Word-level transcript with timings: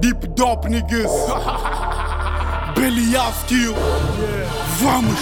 Deep 0.00 0.26
Dop 0.34 0.66
niggas. 0.70 1.10
Belial 2.74 3.30
skill. 3.42 3.74
Vamos. 4.78 5.20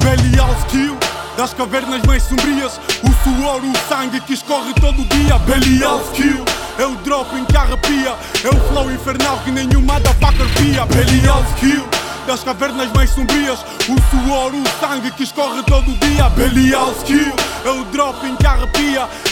Belial 0.00 0.50
skill. 0.66 0.96
Das 1.36 1.54
cavernas 1.54 2.02
mais 2.04 2.24
sombrias, 2.24 2.80
o 3.04 3.12
suor, 3.22 3.62
o 3.62 3.88
sangue 3.88 4.20
que 4.22 4.32
escorre 4.34 4.74
todo 4.74 5.04
dia. 5.04 5.38
Belial 5.38 6.00
skill. 6.10 6.44
É 6.76 6.84
o 6.84 6.96
drop 6.96 7.32
em 7.36 7.44
que 7.44 7.56
arrepia, 7.56 8.16
é 8.42 8.48
o 8.48 8.60
flow 8.68 8.90
infernal 8.90 9.38
que 9.44 9.52
nenhuma 9.52 9.94
motherfucker 9.94 10.46
pia. 10.56 10.84
Belial 10.86 11.44
skill. 11.54 11.86
Das 12.26 12.42
cavernas 12.42 12.90
mais 12.94 13.10
sombrias, 13.10 13.60
o 13.88 13.94
suor, 14.10 14.52
o 14.52 14.80
sangue 14.80 15.12
que 15.12 15.22
escorre 15.22 15.62
todo 15.62 15.84
dia. 16.00 16.28
Belial 16.30 16.92
skill. 16.98 17.32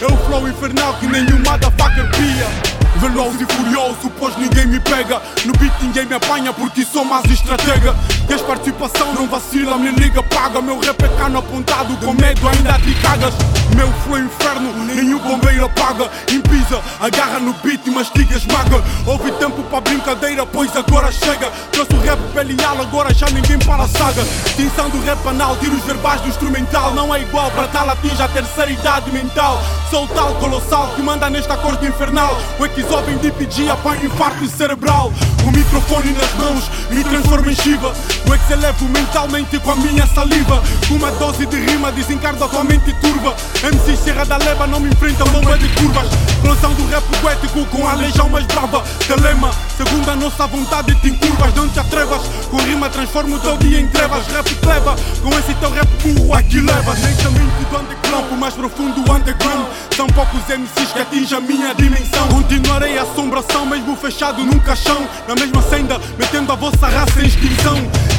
É 0.00 0.06
o 0.06 0.16
flow 0.26 0.48
infernal 0.48 0.94
que 0.94 1.06
nenhuma 1.06 1.52
motherfucker 1.52 2.08
pia. 2.10 2.82
Veloz 2.96 3.40
e 3.40 3.46
furioso, 3.46 4.10
pois 4.18 4.36
ninguém 4.36 4.66
me 4.66 4.78
pega. 4.78 5.20
No 5.44 5.52
beat 5.54 5.72
ninguém 5.80 6.06
me 6.06 6.14
apanha 6.14 6.52
porque 6.52 6.84
sou 6.84 7.04
mais 7.04 7.24
estratega. 7.24 7.94
Queres 8.26 8.42
participação? 8.42 9.12
Não 9.14 9.26
vacila, 9.26 9.76
me 9.76 9.90
liga, 9.90 10.22
paga. 10.22 10.60
Meu 10.60 10.78
rap 10.78 11.02
é 11.02 11.08
cano 11.08 11.38
apontado, 11.38 11.96
com 11.96 12.12
medo 12.12 12.48
ainda 12.48 12.78
te 12.78 12.94
cagas. 13.00 13.34
Meu 13.74 13.90
flow 14.04 14.18
é 14.18 14.20
inferno, 14.20 14.84
nenhum 14.84 15.18
bombeiro 15.18 15.64
apaga. 15.64 16.10
Impisa, 16.30 16.80
agarra 17.00 17.40
no 17.40 17.52
beat 17.54 17.84
e 17.86 17.90
mastiga 17.90 18.36
esmaga. 18.36 18.82
Houve 19.06 19.32
tempo 19.32 19.61
para 19.72 19.80
brincadeira, 19.80 20.44
pois 20.44 20.76
agora 20.76 21.10
chega. 21.10 21.50
Trouxe 21.72 21.94
o 21.94 22.00
rap 22.00 22.18
pelial, 22.34 22.78
agora 22.78 23.14
já 23.14 23.26
ninguém 23.30 23.58
para 23.60 23.84
a 23.84 23.88
saga. 23.88 24.20
Extinção 24.44 24.90
do 24.90 25.00
rap 25.02 25.26
anal, 25.26 25.56
tiro 25.56 25.74
os 25.74 25.82
verbais 25.84 26.20
do 26.20 26.28
instrumental. 26.28 26.92
Não 26.92 27.14
é 27.14 27.22
igual, 27.22 27.50
para 27.52 27.66
tal 27.68 27.88
atinge 27.88 28.20
a 28.20 28.28
terceira 28.28 28.70
idade 28.70 29.10
mental. 29.10 29.62
Sou 29.88 30.04
o 30.04 30.08
tal 30.08 30.34
colossal 30.34 30.88
que 30.94 31.00
manda 31.00 31.30
nesta 31.30 31.56
corte 31.56 31.86
infernal. 31.86 32.36
O 32.58 32.66
equisóbio 32.66 33.18
de 33.18 33.30
pedir 33.30 33.70
apanha 33.70 34.04
infarto 34.04 34.46
cerebral. 34.46 35.10
O 35.46 35.50
microfone 35.50 36.12
nas 36.12 36.34
mãos 36.34 36.70
me 36.90 37.02
transforma 37.02 37.50
em 37.50 37.54
Shiva. 37.54 37.94
O 38.28 38.34
ex 38.34 38.50
elevo 38.50 38.84
mentalmente 38.90 39.58
com 39.58 39.70
a 39.70 39.76
minha 39.76 40.06
saliva. 40.08 40.62
Uma 40.90 41.10
dose 41.12 41.46
de 41.46 41.56
rima 41.56 41.90
desencarga 41.92 42.44
a 42.44 42.48
tua 42.48 42.62
mente 42.62 42.92
turva. 43.00 43.34
MC 43.62 43.96
Serra 43.96 44.24
da 44.24 44.36
Leva 44.36 44.66
não 44.66 44.80
me 44.80 44.90
enfrenta 44.90 45.24
bomba 45.24 45.56
de 45.56 45.68
curvas. 45.80 46.08
Explosão 46.28 46.74
do 46.74 46.86
rap 46.88 47.04
poético 47.20 47.64
com 47.66 47.88
a 47.88 47.94
legião 47.94 48.28
mais 48.28 48.44
brava. 48.46 48.82
Telema, 49.06 49.50
segundo 49.76 50.10
a 50.10 50.16
nossa 50.16 50.46
vontade, 50.46 50.94
te 50.96 51.08
encurvas, 51.08 51.54
não 51.54 51.68
te 51.68 51.80
atrevas. 51.80 52.22
Com 52.50 52.56
rima 52.58 52.88
transformo 52.90 53.36
o 53.36 53.38
teu 53.38 53.56
dia 53.56 53.80
em 53.80 53.88
trevas. 53.88 54.26
Rap 54.28 54.54
cleva, 54.56 54.96
com 55.22 55.30
esse 55.38 55.54
teu 55.54 55.70
rap 55.70 55.88
burro 56.02 56.34
aqui 56.34 56.60
levas. 56.60 57.02
Lentamente 57.02 57.64
do 57.70 57.78
underground, 57.78 58.32
o 58.32 58.36
mais 58.36 58.54
profundo 58.54 59.00
underground. 59.12 59.66
São 59.96 60.06
poucos 60.08 60.42
MCs 60.48 60.92
que 60.92 60.98
atingem 61.00 61.38
a 61.38 61.40
minha 61.40 61.74
dimensão. 61.74 62.28
Continuarei 62.28 62.98
a 62.98 63.02
assombração, 63.02 63.66
mesmo 63.66 63.96
fechado 63.96 64.44
num 64.44 64.58
caixão. 64.58 65.06
Na 65.26 65.34
mesma 65.34 65.62
senda, 65.62 66.00
metendo 66.18 66.52
a 66.52 66.54
vossa 66.54 66.88
raça 66.88 67.20
em 67.22 67.26
extinção. 67.26 67.76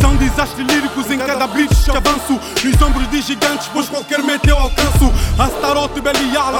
São 0.00 0.14
desastres 0.16 0.66
líricos 0.66 1.10
em 1.10 1.18
cada 1.18 1.46
beat 1.46 1.70
que 1.84 1.96
avanço. 1.96 2.40
Nos 2.62 2.82
ombros 2.82 3.10
de 3.10 3.22
gigantes, 3.22 3.68
pois 3.72 3.88
qualquer 3.88 4.15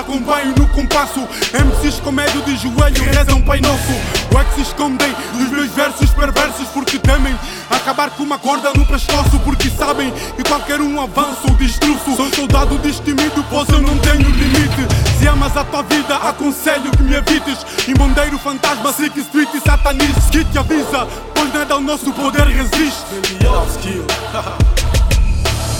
acompanho 0.07 0.55
no 0.57 0.69
compasso. 0.69 1.21
MCs 1.53 1.99
com 2.01 2.12
medo 2.12 2.41
de 2.45 2.57
joelho 2.57 3.03
rezam 3.12 3.43
Pai 3.43 3.61
Nosso. 3.61 3.93
O 4.33 4.39
é 4.39 4.45
que 4.45 4.55
se 4.55 4.61
escondem 4.62 5.12
dos 5.35 5.51
meus 5.51 5.71
versos 5.73 6.11
perversos 6.11 6.69
porque 6.69 6.99
temem 6.99 7.37
acabar 7.69 8.11
com 8.11 8.23
uma 8.23 8.39
corda 8.39 8.73
no 8.75 8.87
pescoço. 8.87 9.39
Porque 9.41 9.69
sabem 9.69 10.12
que 10.37 10.45
qualquer 10.45 10.81
um 10.81 11.01
avança 11.01 11.41
ou 11.49 11.57
destruço. 11.57 12.15
Sou 12.17 12.31
soldado 12.31 12.79
destemido, 12.79 13.45
pois 13.51 13.69
eu 13.69 13.83
não 13.83 13.99
tenho 13.99 14.31
limite. 14.31 14.87
Se 15.19 15.27
amas 15.27 15.57
a 15.57 15.65
tua 15.65 15.83
vida, 15.83 16.17
aconselho 16.17 16.91
que 16.93 17.03
me 17.03 17.17
evites. 17.17 17.67
Imondeiro, 17.89 18.39
fantasma, 18.39 18.93
sick 18.93 19.19
street 19.21 19.49
e 19.55 19.61
satanista. 19.61 20.21
Que 20.31 20.45
te 20.45 20.59
avisa, 20.59 21.07
pois 21.34 21.53
nada 21.53 21.75
ao 21.75 21.81
nosso 21.81 22.12
poder 22.12 22.47
resiste. 22.47 23.05
Belial 23.39 23.66
skill. 23.71 24.05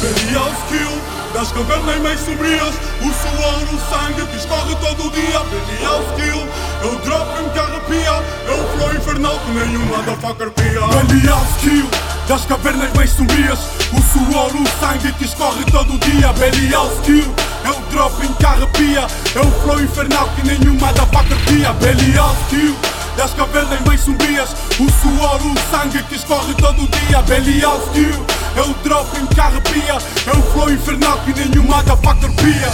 Belial 0.01 0.51
skill 0.65 1.16
das 1.37 1.53
cavernas 1.53 1.99
mais 2.01 2.19
sombrias 2.21 2.75
O 3.03 3.13
suor, 3.13 3.63
o 3.71 3.79
sangue 3.91 4.27
que 4.27 4.37
escorre 4.37 4.75
todo 4.77 5.11
dia 5.13 5.41
Belial 5.41 6.03
skill. 6.13 6.49
É 6.83 6.87
o 6.87 6.97
drop 7.01 7.51
que 7.53 7.59
arrepia 7.59 8.25
É 8.47 8.53
o 8.53 8.77
flow 8.77 8.95
infernal 8.95 9.39
que 9.41 9.51
nenhum 9.53 9.85
motherfucker 9.87 10.51
pia. 10.53 11.05
Belial 11.05 11.47
skill 11.59 11.89
das 12.27 12.45
cavernas 12.45 12.93
mais 12.95 13.11
sombrias 13.11 13.59
O 13.93 14.03
suor, 14.03 14.51
o 14.51 14.81
sangue 14.81 15.13
que 15.13 15.25
escorre 15.25 15.65
todo 15.67 15.99
dia. 15.99 16.33
Belial 16.33 16.91
skill 16.99 17.35
é 17.65 17.71
o 17.71 17.81
drop 17.91 18.25
em 18.25 18.33
que 18.33 18.47
arrepia 18.47 19.07
É 19.35 19.41
o 19.41 19.51
flow 19.63 19.81
infernal 19.81 20.29
que 20.37 20.47
nenhum 20.47 20.75
motherfucker 20.75 21.39
pia. 21.47 21.73
Belial 21.75 22.35
skill 22.47 22.96
das 23.17 23.33
cavernas 23.35 23.81
mais 23.87 24.01
sombrias 24.01 24.51
O 24.79 24.91
suor, 24.91 25.41
o 25.41 25.71
sangue 25.71 26.03
que 26.05 26.17
escorre 26.17 26.55
todo 26.55 26.87
dia. 26.89 27.23
Belial 27.23 27.81
skill 27.89 28.27
é 28.57 28.61
o 28.63 28.75
drop 28.83 29.19
em 29.19 29.27
que 29.27 29.41
arrepia. 29.41 29.99
É 30.27 30.31
o 30.31 30.43
flow 30.53 30.71
infernal 30.71 31.19
que 31.21 31.33
nenhum 31.33 31.65
motherfucker 31.65 32.31
pia. 32.37 32.71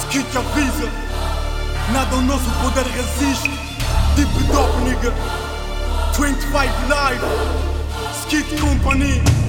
Skit 0.00 0.36
avisa 0.36 0.88
Nada 1.92 2.16
ao 2.16 2.22
nosso 2.22 2.50
poder 2.62 2.86
resiste. 2.86 3.50
Deep 4.16 4.44
Dop 4.52 4.76
nigga. 4.82 5.12
25 6.12 6.52
Live 6.88 7.24
Skit 8.22 8.60
Company 8.60 9.41